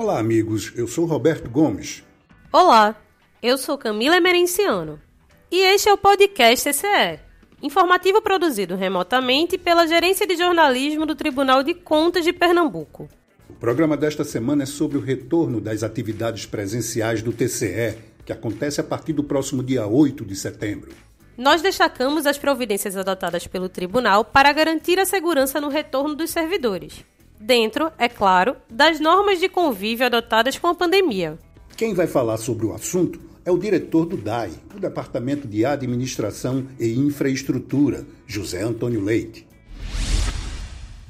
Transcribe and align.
Olá, 0.00 0.20
amigos. 0.20 0.72
Eu 0.76 0.86
sou 0.86 1.06
Roberto 1.06 1.50
Gomes. 1.50 2.04
Olá, 2.52 2.94
eu 3.42 3.58
sou 3.58 3.76
Camila 3.76 4.16
Emerenciano. 4.16 5.00
E 5.50 5.60
este 5.60 5.88
é 5.88 5.92
o 5.92 5.98
podcast 5.98 6.70
TCE, 6.70 7.18
informativo 7.60 8.22
produzido 8.22 8.76
remotamente 8.76 9.58
pela 9.58 9.88
Gerência 9.88 10.24
de 10.24 10.36
Jornalismo 10.36 11.04
do 11.04 11.16
Tribunal 11.16 11.64
de 11.64 11.74
Contas 11.74 12.24
de 12.24 12.32
Pernambuco. 12.32 13.08
O 13.50 13.54
programa 13.54 13.96
desta 13.96 14.22
semana 14.22 14.62
é 14.62 14.66
sobre 14.66 14.96
o 14.98 15.00
retorno 15.00 15.60
das 15.60 15.82
atividades 15.82 16.46
presenciais 16.46 17.20
do 17.20 17.32
TCE, 17.32 17.98
que 18.24 18.32
acontece 18.32 18.80
a 18.80 18.84
partir 18.84 19.14
do 19.14 19.24
próximo 19.24 19.64
dia 19.64 19.84
8 19.84 20.24
de 20.24 20.36
setembro. 20.36 20.92
Nós 21.36 21.60
destacamos 21.60 22.24
as 22.24 22.38
providências 22.38 22.96
adotadas 22.96 23.48
pelo 23.48 23.68
tribunal 23.68 24.24
para 24.24 24.52
garantir 24.52 25.00
a 25.00 25.04
segurança 25.04 25.60
no 25.60 25.68
retorno 25.68 26.14
dos 26.14 26.30
servidores. 26.30 27.04
Dentro, 27.40 27.92
é 27.98 28.08
claro, 28.08 28.56
das 28.68 28.98
normas 28.98 29.38
de 29.38 29.48
convívio 29.48 30.06
adotadas 30.06 30.58
com 30.58 30.66
a 30.66 30.74
pandemia. 30.74 31.38
Quem 31.76 31.94
vai 31.94 32.06
falar 32.06 32.36
sobre 32.36 32.66
o 32.66 32.72
assunto 32.72 33.20
é 33.44 33.52
o 33.52 33.58
diretor 33.58 34.04
do 34.04 34.16
DAI, 34.16 34.50
o 34.74 34.80
Departamento 34.80 35.46
de 35.46 35.64
Administração 35.64 36.66
e 36.78 36.92
Infraestrutura, 36.98 38.04
José 38.26 38.62
Antônio 38.62 39.00
Leite. 39.00 39.46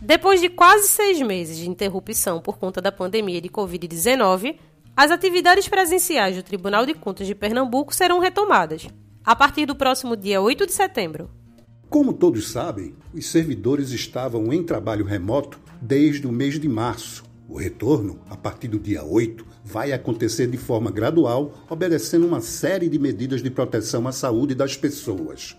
Depois 0.00 0.40
de 0.40 0.48
quase 0.48 0.86
seis 0.86 1.20
meses 1.20 1.56
de 1.56 1.68
interrupção 1.68 2.40
por 2.40 2.58
conta 2.58 2.80
da 2.80 2.92
pandemia 2.92 3.40
de 3.40 3.48
Covid-19, 3.48 4.56
as 4.94 5.10
atividades 5.10 5.68
presenciais 5.68 6.36
do 6.36 6.42
Tribunal 6.42 6.84
de 6.84 6.94
Contas 6.94 7.26
de 7.26 7.34
Pernambuco 7.34 7.94
serão 7.94 8.20
retomadas, 8.20 8.86
a 9.24 9.34
partir 9.34 9.66
do 9.66 9.74
próximo 9.74 10.16
dia 10.16 10.40
8 10.40 10.66
de 10.66 10.72
setembro. 10.72 11.30
Como 11.88 12.12
todos 12.12 12.50
sabem, 12.50 12.94
os 13.14 13.26
servidores 13.26 13.90
estavam 13.90 14.52
em 14.52 14.62
trabalho 14.62 15.04
remoto 15.04 15.58
desde 15.80 16.26
o 16.26 16.32
mês 16.32 16.58
de 16.58 16.68
março. 16.68 17.24
O 17.48 17.56
retorno, 17.56 18.20
a 18.28 18.36
partir 18.36 18.68
do 18.68 18.78
dia 18.78 19.02
8, 19.02 19.46
vai 19.64 19.92
acontecer 19.92 20.46
de 20.46 20.58
forma 20.58 20.90
gradual, 20.90 21.54
obedecendo 21.70 22.26
uma 22.26 22.40
série 22.40 22.88
de 22.88 22.98
medidas 22.98 23.42
de 23.42 23.50
proteção 23.50 24.06
à 24.06 24.12
saúde 24.12 24.54
das 24.54 24.76
pessoas. 24.76 25.56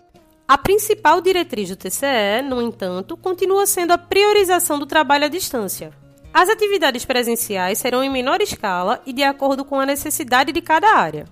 A 0.48 0.58
principal 0.58 1.22
diretriz 1.22 1.70
do 1.70 1.76
TCE, 1.76 2.42
no 2.48 2.62
entanto, 2.62 3.16
continua 3.18 3.66
sendo 3.66 3.92
a 3.92 3.98
priorização 3.98 4.80
do 4.80 4.86
trabalho 4.86 5.26
à 5.26 5.28
distância. 5.28 5.92
As 6.34 6.48
atividades 6.50 7.06
presenciais 7.06 7.80
serão 7.80 8.04
em 8.04 8.10
menor 8.10 8.40
escala 8.42 9.02
e 9.06 9.14
de 9.14 9.24
acordo 9.24 9.66
com 9.66 9.80
a 9.80 9.86
necessidade 9.86 10.52
de 10.52 10.62
cada 10.62 10.96
área. 10.96 11.26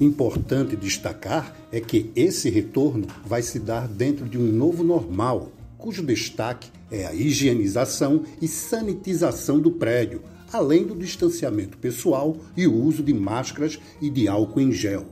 Importante 0.00 0.74
destacar 0.74 1.54
é 1.70 1.80
que 1.80 2.10
esse 2.16 2.50
retorno 2.50 3.06
vai 3.24 3.42
se 3.42 3.60
dar 3.60 3.86
dentro 3.86 4.28
de 4.28 4.36
um 4.36 4.42
novo 4.42 4.82
normal, 4.82 5.52
cujo 5.82 6.00
destaque 6.00 6.70
é 6.92 7.06
a 7.06 7.12
higienização 7.12 8.22
e 8.40 8.46
sanitização 8.46 9.58
do 9.58 9.72
prédio, 9.72 10.22
além 10.52 10.86
do 10.86 10.94
distanciamento 10.94 11.76
pessoal 11.76 12.36
e 12.56 12.68
o 12.68 12.72
uso 12.72 13.02
de 13.02 13.12
máscaras 13.12 13.80
e 14.00 14.08
de 14.08 14.28
álcool 14.28 14.60
em 14.60 14.70
gel. 14.70 15.06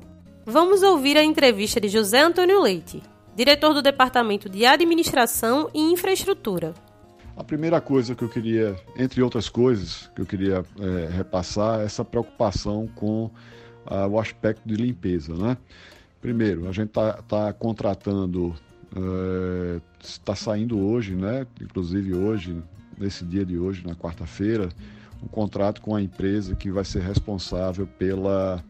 Vamos 0.46 0.84
ouvir 0.84 1.16
a 1.16 1.24
entrevista 1.24 1.80
de 1.80 1.88
José 1.88 2.20
Antônio 2.20 2.62
Leite, 2.62 3.02
diretor 3.34 3.74
do 3.74 3.82
Departamento 3.82 4.48
de 4.48 4.64
Administração 4.64 5.68
e 5.74 5.80
Infraestrutura. 5.80 6.72
A 7.36 7.42
primeira 7.42 7.80
coisa 7.80 8.14
que 8.14 8.22
eu 8.22 8.28
queria, 8.28 8.76
entre 8.96 9.20
outras 9.22 9.48
coisas, 9.48 10.08
que 10.14 10.22
eu 10.22 10.26
queria 10.26 10.64
é, 10.78 11.16
repassar 11.16 11.80
é 11.80 11.84
essa 11.84 12.04
preocupação 12.04 12.88
com 12.94 13.28
o 14.08 14.20
aspecto 14.20 14.68
de 14.68 14.76
limpeza. 14.76 15.34
Né? 15.34 15.56
Primeiro, 16.20 16.68
a 16.68 16.72
gente 16.72 16.90
está 16.90 17.14
tá 17.22 17.52
contratando, 17.52 18.54
está 20.00 20.32
é, 20.32 20.36
saindo 20.36 20.78
hoje, 20.78 21.14
né? 21.14 21.46
inclusive 21.60 22.14
hoje, 22.14 22.62
nesse 22.98 23.24
dia 23.24 23.44
de 23.44 23.58
hoje, 23.58 23.86
na 23.86 23.94
quarta-feira, 23.94 24.68
um 25.22 25.28
contrato 25.28 25.80
com 25.80 25.94
a 25.94 26.02
empresa 26.02 26.54
que 26.54 26.70
vai 26.70 26.84
ser 26.84 27.02
responsável 27.02 27.86
pela, 27.86 28.64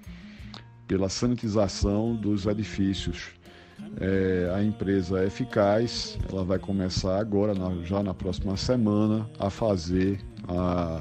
pela 0.87 1.09
sanitização 1.09 2.15
dos 2.15 2.47
edifícios. 2.47 3.29
É, 3.99 4.53
a 4.55 4.63
empresa 4.63 5.21
é 5.21 5.27
eficaz, 5.27 6.19
ela 6.31 6.45
vai 6.45 6.59
começar 6.59 7.19
agora, 7.19 7.55
na, 7.55 7.83
já 7.85 8.03
na 8.03 8.13
próxima 8.13 8.57
semana, 8.57 9.29
a 9.39 9.49
fazer 9.49 10.21
a, 10.47 11.01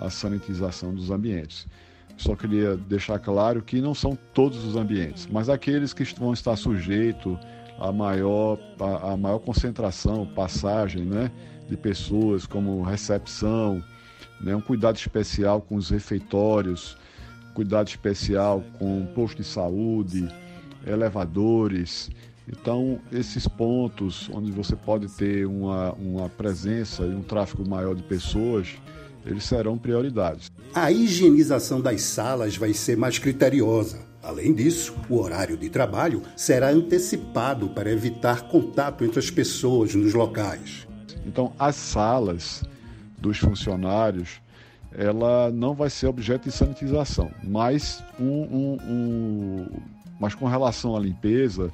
a 0.00 0.10
sanitização 0.10 0.92
dos 0.92 1.10
ambientes. 1.10 1.66
Só 2.16 2.34
queria 2.34 2.76
deixar 2.76 3.18
claro 3.18 3.62
que 3.62 3.80
não 3.80 3.94
são 3.94 4.18
todos 4.34 4.64
os 4.64 4.74
ambientes, 4.74 5.28
mas 5.30 5.48
aqueles 5.48 5.92
que 5.92 6.02
vão 6.18 6.32
estar 6.32 6.56
sujeitos 6.56 7.38
a 7.78 7.92
maior, 7.92 8.58
a, 8.80 9.12
a, 9.12 9.16
maior 9.16 9.38
concentração, 9.38 10.26
passagem 10.26 11.04
né, 11.04 11.30
de 11.68 11.76
pessoas, 11.76 12.46
como 12.46 12.82
recepção, 12.82 13.82
né, 14.40 14.54
um 14.54 14.60
cuidado 14.60 14.96
especial 14.96 15.60
com 15.60 15.76
os 15.76 15.90
refeitórios, 15.90 16.96
cuidado 17.54 17.88
especial 17.88 18.62
com 18.78 19.06
posto 19.14 19.38
de 19.38 19.44
saúde, 19.44 20.28
elevadores. 20.86 22.10
Então, 22.48 23.00
esses 23.10 23.48
pontos 23.48 24.30
onde 24.32 24.52
você 24.52 24.76
pode 24.76 25.08
ter 25.08 25.46
uma, 25.46 25.92
uma 25.92 26.28
presença 26.28 27.02
e 27.02 27.14
um 27.14 27.22
tráfego 27.22 27.68
maior 27.68 27.94
de 27.94 28.02
pessoas, 28.02 28.68
eles 29.24 29.44
serão 29.44 29.76
prioridades. 29.76 30.52
A 30.72 30.92
higienização 30.92 31.80
das 31.80 32.02
salas 32.02 32.56
vai 32.56 32.72
ser 32.72 32.96
mais 32.96 33.18
criteriosa. 33.18 33.98
Além 34.26 34.52
disso, 34.52 34.92
o 35.08 35.20
horário 35.20 35.56
de 35.56 35.70
trabalho 35.70 36.20
será 36.34 36.70
antecipado 36.70 37.68
para 37.68 37.92
evitar 37.92 38.48
contato 38.48 39.04
entre 39.04 39.20
as 39.20 39.30
pessoas 39.30 39.94
nos 39.94 40.14
locais. 40.14 40.84
Então, 41.24 41.52
as 41.56 41.76
salas 41.76 42.64
dos 43.16 43.38
funcionários, 43.38 44.40
ela 44.92 45.52
não 45.52 45.74
vai 45.74 45.88
ser 45.88 46.08
objeto 46.08 46.48
de 46.48 46.50
sanitização, 46.50 47.30
mas, 47.44 48.02
um, 48.18 48.24
um, 48.24 48.78
um, 48.82 49.66
mas 50.18 50.34
com 50.34 50.46
relação 50.46 50.96
à 50.96 50.98
limpeza, 50.98 51.72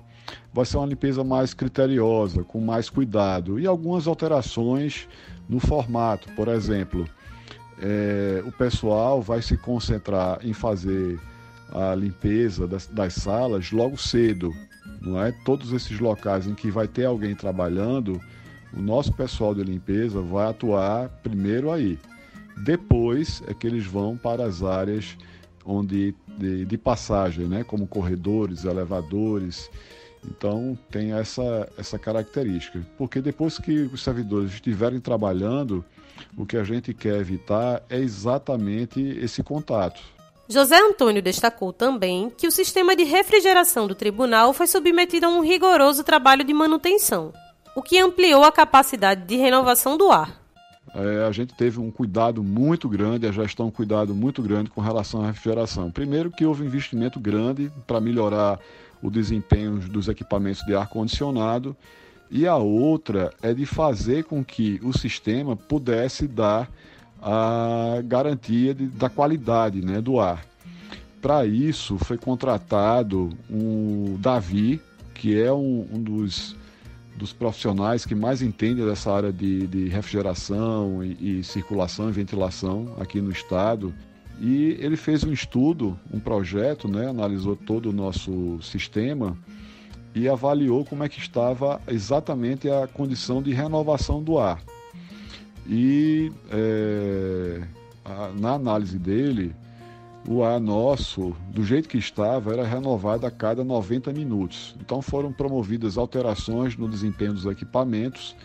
vai 0.53 0.67
ser 0.67 0.77
uma 0.77 0.87
limpeza 0.87 1.25
mais 1.25 1.55
criteriosa, 1.55 2.45
com 2.45 2.61
mais 2.61 2.91
cuidado 2.91 3.59
e 3.59 3.67
algumas 3.67 4.07
alterações 4.07 5.09
no 5.49 5.59
formato. 5.59 6.29
Por 6.37 6.49
exemplo, 6.49 7.09
é, 7.81 8.43
o 8.47 8.53
pessoal 8.53 9.23
vai 9.23 9.41
se 9.41 9.57
concentrar 9.57 10.39
em 10.43 10.53
fazer 10.53 11.19
a 11.75 11.95
limpeza 11.95 12.67
das, 12.67 12.87
das, 12.87 13.15
salas 13.15 13.71
logo 13.73 13.97
cedo, 13.97 14.55
não 15.01 15.21
é? 15.23 15.33
Todos 15.45 15.73
esses 15.73 15.99
locais 15.99 16.47
em 16.47 16.55
que 16.55 16.71
vai 16.71 16.87
ter 16.87 17.07
alguém 17.07 17.35
trabalhando, 17.35 18.21
o 18.73 18.81
nosso 18.81 19.13
pessoal 19.13 19.55
de 19.55 19.63
limpeza 19.63 20.21
vai 20.21 20.47
atuar 20.49 21.09
primeiro 21.23 21.71
aí. 21.71 21.99
Depois 22.65 23.43
é 23.47 23.55
que 23.55 23.67
eles 23.67 23.87
vão 23.87 24.17
para 24.17 24.45
as 24.45 24.63
áreas 24.63 25.17
onde 25.65 26.15
de, 26.39 26.65
de 26.65 26.79
passagem, 26.79 27.47
né? 27.47 27.65
Como 27.65 27.87
corredores, 27.87 28.65
elevadores. 28.65 29.71
Então 30.25 30.79
tem 30.91 31.13
essa, 31.13 31.69
essa 31.77 31.99
característica. 31.99 32.81
Porque 32.97 33.21
depois 33.21 33.59
que 33.59 33.83
os 33.93 34.03
servidores 34.03 34.53
estiverem 34.53 35.01
trabalhando, 35.01 35.85
o 36.37 36.47
que 36.47 36.57
a 36.57 36.65
gente 36.65 36.95
quer 36.95 37.21
evitar 37.21 37.83
é 37.89 37.99
exatamente 37.99 39.01
esse 39.01 39.43
contato. 39.43 40.03
José 40.49 40.79
Antônio 40.79 41.23
destacou 41.23 41.73
também 41.73 42.31
que 42.37 42.47
o 42.47 42.51
sistema 42.51 42.97
de 42.97 43.05
refrigeração 43.05 43.87
do 43.87 43.95
tribunal 43.95 44.53
foi 44.53 44.67
submetido 44.67 45.27
a 45.27 45.29
um 45.29 45.41
rigoroso 45.41 46.03
trabalho 46.03 46.45
de 46.45 46.53
manutenção, 46.53 47.33
o 47.75 47.83
que 47.83 47.99
ampliou 47.99 48.45
a 48.45 48.53
capacidade 48.53 49.25
de 49.25 49.37
renovação 49.37 49.97
do 49.97 50.11
ar. 50.11 50.43
É, 50.95 51.25
a 51.27 51.33
gente 51.33 51.55
teve 51.55 51.81
um 51.81 51.91
cuidado 51.91 52.43
muito 52.43 52.89
grande, 52.89 53.27
a 53.27 53.33
gestão 53.33 53.69
um 53.69 53.71
cuidado 53.71 54.15
muito 54.15 54.43
grande 54.43 54.69
com 54.69 54.81
relação 54.81 55.23
à 55.23 55.29
refrigeração. 55.29 55.91
Primeiro 55.91 56.31
que 56.31 56.45
houve 56.45 56.63
um 56.63 56.67
investimento 56.67 57.19
grande 57.19 57.73
para 57.87 58.01
melhorar 58.01 58.59
o 59.03 59.11
desempenho 59.11 59.79
dos 59.79 60.09
equipamentos 60.09 60.63
de 60.67 60.75
ar-condicionado 60.75 61.75
e 62.31 62.47
a 62.47 62.57
outra 62.57 63.33
é 63.43 63.55
de 63.55 63.65
fazer 63.65 64.25
com 64.25 64.45
que 64.45 64.81
o 64.83 64.93
sistema 64.97 65.57
pudesse 65.57 66.27
dar 66.27 66.71
a 67.23 68.03
garantia 68.05 68.75
de, 68.75 68.87
da 68.89 69.09
qualidade 69.09 69.81
né, 69.81 70.01
do 70.01 70.19
ar. 70.19 70.45
Para 71.21 71.47
isso 71.47 71.97
foi 71.99 72.19
contratado 72.19 73.31
um 73.49 74.17
Davi, 74.19 74.81
que 75.15 75.41
é 75.41 75.53
um, 75.53 75.87
um 75.93 76.03
dos, 76.03 76.57
dos, 77.17 77.33
profissionais 77.33 78.05
que 78.05 78.15
mais 78.15 78.43
entende 78.43 78.85
dessa 78.85 79.13
área 79.13 79.33
de, 79.33 79.69
de 79.69 79.89
refrigeração 79.89 81.05
e, 81.05 81.39
e 81.39 81.45
circulação 81.45 82.09
e 82.09 82.13
ventilação 82.13 82.97
aqui 82.99 83.21
no 83.21 83.31
estado. 83.31 83.95
E 84.41 84.77
ele 84.81 84.97
fez 84.97 85.23
um 85.23 85.33
estudo, 85.33 85.97
um 86.13 86.19
projeto, 86.19 86.89
né, 86.89 87.09
analisou 87.09 87.55
todo 87.55 87.91
o 87.91 87.93
nosso 87.93 88.61
sistema 88.61 89.39
e 90.13 90.29
avaliou 90.29 90.85
como 90.85 91.05
é 91.05 91.09
que 91.09 91.21
estava 91.21 91.81
exatamente 91.87 92.69
a 92.69 92.89
condição 92.89 93.41
de 93.41 93.53
renovação 93.53 94.21
do 94.21 94.41
ar. 94.41 94.61
E 95.67 96.33
é, 96.51 97.63
a, 98.05 98.33
na 98.39 98.55
análise 98.55 98.99
dele, 98.99 99.55
o 100.29 100.43
ar 100.43 100.61
nosso, 100.61 101.35
do 101.51 101.65
jeito 101.65 101.89
que 101.89 101.99
estava, 101.99 102.53
era 102.53 102.67
renovado 102.67 103.27
a 103.27 103.31
cada 103.31 103.65
90 103.65 104.13
minutos. 104.13 104.75
Então 104.81 105.01
foram 105.03 105.33
promovidas 105.33 105.97
alterações 105.97 106.77
no 106.77 106.89
desempenho 106.89 107.33
dos 107.33 107.47
equipamentos 107.47 108.37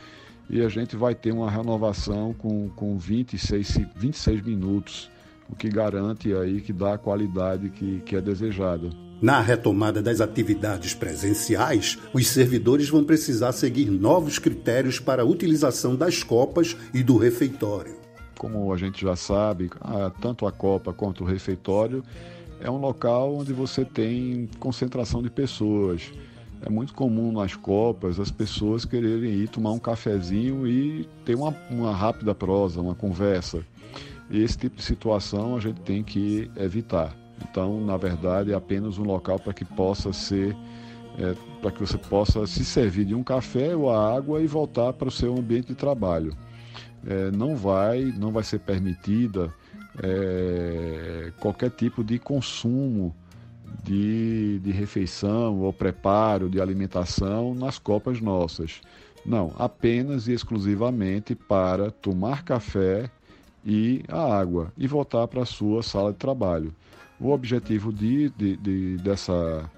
e 0.49 0.61
a 0.61 0.69
gente 0.69 0.95
vai 0.95 1.13
ter 1.13 1.31
uma 1.31 1.49
renovação 1.49 2.33
com, 2.33 2.69
com 2.69 2.97
26, 2.97 3.79
26 3.95 4.41
minutos 4.41 5.09
o 5.49 5.55
que 5.55 5.69
garante 5.69 6.33
aí 6.33 6.61
que 6.61 6.73
dá 6.73 6.93
a 6.93 6.97
qualidade 6.97 7.69
que, 7.69 8.01
que 8.01 8.15
é 8.15 8.21
desejada. 8.21 8.89
Na 9.19 9.41
retomada 9.41 9.99
das 9.99 10.21
atividades 10.21 10.93
presenciais, 10.93 11.97
os 12.13 12.27
servidores 12.27 12.87
vão 12.87 13.03
precisar 13.03 13.51
seguir 13.51 13.89
novos 13.89 14.37
critérios 14.37 14.99
para 14.99 15.23
a 15.23 15.25
utilização 15.25 15.95
das 15.95 16.21
copas 16.21 16.77
e 16.93 17.01
do 17.01 17.17
refeitório. 17.17 17.95
Como 18.37 18.71
a 18.71 18.77
gente 18.77 19.01
já 19.01 19.15
sabe, 19.15 19.71
tanto 20.21 20.45
a 20.45 20.51
copa 20.51 20.93
quanto 20.93 21.23
o 21.23 21.27
refeitório 21.27 22.03
é 22.61 22.69
um 22.69 22.77
local 22.77 23.35
onde 23.35 23.53
você 23.53 23.83
tem 23.83 24.47
concentração 24.59 25.23
de 25.23 25.31
pessoas. 25.31 26.11
É 26.61 26.69
muito 26.69 26.93
comum 26.93 27.31
nas 27.31 27.55
copas 27.55 28.19
as 28.19 28.29
pessoas 28.29 28.85
quererem 28.85 29.31
ir 29.31 29.49
tomar 29.49 29.71
um 29.71 29.79
cafezinho 29.79 30.67
e 30.67 31.09
ter 31.25 31.35
uma, 31.35 31.55
uma 31.71 31.91
rápida 31.91 32.35
prosa, 32.35 32.81
uma 32.81 32.93
conversa. 32.93 33.65
Esse 34.29 34.59
tipo 34.59 34.75
de 34.75 34.83
situação 34.83 35.55
a 35.55 35.59
gente 35.59 35.81
tem 35.81 36.03
que 36.03 36.51
evitar. 36.55 37.26
Então, 37.43 37.79
na 37.81 37.97
verdade, 37.97 38.51
é 38.51 38.55
apenas 38.55 38.97
um 38.97 39.03
local 39.03 39.39
para 39.39 39.53
que 39.53 39.65
possa 39.65 40.11
ser, 40.13 40.55
é, 41.17 41.35
para 41.61 41.71
que 41.71 41.79
você 41.79 41.97
possa 41.97 42.45
se 42.47 42.63
servir 42.65 43.05
de 43.05 43.15
um 43.15 43.23
café 43.23 43.75
ou 43.75 43.89
a 43.89 44.15
água 44.15 44.41
e 44.41 44.47
voltar 44.47 44.93
para 44.93 45.07
o 45.07 45.11
seu 45.11 45.37
ambiente 45.37 45.67
de 45.67 45.75
trabalho. 45.75 46.35
É, 47.05 47.31
não 47.31 47.55
vai, 47.55 48.13
não 48.17 48.31
vai 48.31 48.43
ser 48.43 48.59
permitida 48.59 49.53
é, 50.01 51.31
qualquer 51.39 51.71
tipo 51.71 52.03
de 52.03 52.19
consumo 52.19 53.15
de, 53.83 54.59
de 54.59 54.71
refeição 54.71 55.59
ou 55.59 55.71
preparo 55.71 56.49
de 56.49 56.59
alimentação 56.59 57.53
nas 57.53 57.79
copas 57.79 58.19
nossas. 58.19 58.81
Não, 59.25 59.53
apenas 59.57 60.27
e 60.27 60.33
exclusivamente 60.33 61.35
para 61.35 61.91
tomar 61.91 62.43
café 62.43 63.09
e 63.65 64.03
a 64.07 64.37
água 64.37 64.71
e 64.77 64.87
voltar 64.87 65.27
para 65.27 65.41
a 65.41 65.45
sua 65.45 65.83
sala 65.83 66.11
de 66.11 66.17
trabalho. 66.17 66.73
O 67.19 67.31
objetivo 67.31 67.91
de, 67.91 68.29
de, 68.29 68.57
de, 68.57 68.97
dessa, 68.97 69.69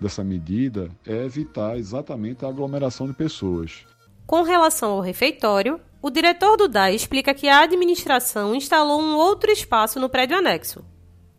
dessa 0.00 0.22
medida 0.22 0.90
é 1.04 1.24
evitar 1.24 1.76
exatamente 1.76 2.44
a 2.44 2.48
aglomeração 2.48 3.06
de 3.06 3.12
pessoas. 3.12 3.84
Com 4.26 4.42
relação 4.42 4.92
ao 4.92 5.00
refeitório, 5.00 5.80
o 6.00 6.08
diretor 6.08 6.56
do 6.56 6.68
DAE 6.68 6.94
explica 6.94 7.34
que 7.34 7.48
a 7.48 7.62
administração 7.62 8.54
instalou 8.54 9.00
um 9.00 9.16
outro 9.16 9.50
espaço 9.50 9.98
no 9.98 10.08
prédio 10.08 10.36
anexo, 10.36 10.84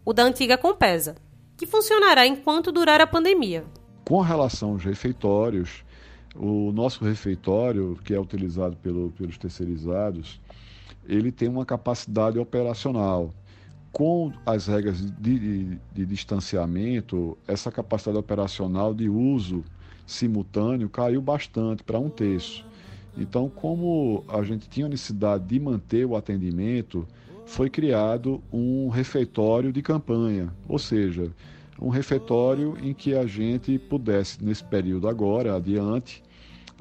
o 0.03 0.11
da 0.11 0.23
antiga 0.23 0.57
Compesa, 0.57 1.15
que 1.57 1.65
funcionará 1.65 2.27
enquanto 2.27 2.71
durar 2.71 2.99
a 2.99 3.07
pandemia. 3.07 3.63
Com 4.03 4.19
relação 4.21 4.71
aos 4.71 4.83
refeitórios, 4.83 5.83
o 6.35 6.71
nosso 6.73 7.03
refeitório, 7.03 7.97
que 8.03 8.13
é 8.13 8.19
utilizado 8.19 8.75
pelo, 8.75 9.11
pelos 9.11 9.37
terceirizados, 9.37 10.39
ele 11.07 11.31
tem 11.31 11.47
uma 11.47 11.65
capacidade 11.65 12.37
operacional 12.37 13.33
com 13.95 14.33
as 14.45 14.67
regras 14.67 14.99
de, 14.99 15.39
de, 15.39 15.77
de, 15.93 16.05
distanciamento, 16.05 17.37
essa 17.47 17.71
capacidade 17.71 18.17
operacional 18.17 18.93
de 18.93 19.07
uso 19.07 19.63
simultâneo 20.05 20.89
caiu 20.89 21.21
bastante 21.21 21.81
para 21.81 21.97
um 21.97 22.09
terço. 22.09 22.65
Então, 23.17 23.47
como 23.47 24.25
a 24.27 24.43
gente 24.43 24.67
tinha 24.67 24.89
necessidade 24.89 25.45
de 25.45 25.57
manter 25.61 26.05
o 26.05 26.17
atendimento, 26.17 27.07
foi 27.45 27.69
criado 27.69 28.43
um 28.51 28.89
refeitório 28.89 29.71
de 29.71 29.81
campanha, 29.81 30.53
ou 30.67 30.77
seja, 30.77 31.31
um 31.81 31.87
refeitório 31.87 32.77
em 32.83 32.93
que 32.93 33.15
a 33.15 33.25
gente 33.25 33.79
pudesse, 33.79 34.43
nesse 34.43 34.65
período 34.65 35.07
agora, 35.07 35.55
adiante, 35.55 36.21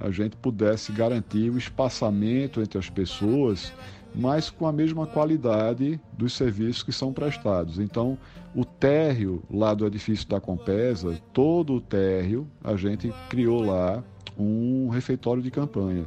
a 0.00 0.10
gente 0.10 0.34
pudesse 0.34 0.90
garantir 0.90 1.48
o 1.48 1.56
espaçamento 1.56 2.60
entre 2.60 2.76
as 2.76 2.90
pessoas 2.90 3.72
mas 4.14 4.50
com 4.50 4.66
a 4.66 4.72
mesma 4.72 5.06
qualidade 5.06 6.00
dos 6.16 6.34
serviços 6.34 6.82
que 6.82 6.92
são 6.92 7.12
prestados. 7.12 7.78
Então, 7.78 8.16
o 8.54 8.64
térreo 8.64 9.42
lá 9.50 9.74
do 9.74 9.86
edifício 9.86 10.28
da 10.28 10.40
Compesa, 10.40 11.18
todo 11.32 11.74
o 11.74 11.80
térreo, 11.80 12.46
a 12.62 12.76
gente 12.76 13.12
criou 13.28 13.62
lá 13.62 14.02
um 14.38 14.88
refeitório 14.88 15.42
de 15.42 15.50
campanha. 15.50 16.06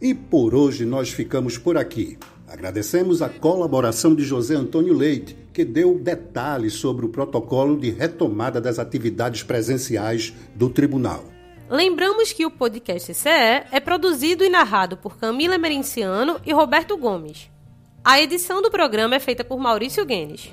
E 0.00 0.14
por 0.14 0.54
hoje 0.54 0.84
nós 0.84 1.10
ficamos 1.10 1.58
por 1.58 1.76
aqui. 1.76 2.18
Agradecemos 2.48 3.22
a 3.22 3.28
colaboração 3.28 4.14
de 4.14 4.24
José 4.24 4.54
Antônio 4.54 4.92
Leite, 4.92 5.36
que 5.52 5.64
deu 5.64 5.98
detalhes 5.98 6.74
sobre 6.74 7.06
o 7.06 7.08
protocolo 7.08 7.78
de 7.78 7.90
retomada 7.90 8.60
das 8.60 8.78
atividades 8.78 9.42
presenciais 9.42 10.34
do 10.54 10.68
tribunal. 10.68 11.24
Lembramos 11.70 12.32
que 12.32 12.44
o 12.44 12.50
podcast 12.50 13.14
CE 13.14 13.28
é 13.28 13.78
produzido 13.78 14.42
e 14.42 14.48
narrado 14.48 14.96
por 14.96 15.16
Camila 15.16 15.56
Merenciano 15.56 16.40
e 16.44 16.52
Roberto 16.52 16.96
Gomes. 16.96 17.48
A 18.04 18.20
edição 18.20 18.60
do 18.60 18.72
programa 18.72 19.14
é 19.14 19.20
feita 19.20 19.44
por 19.44 19.60
Maurício 19.60 20.04
Guenes. 20.04 20.50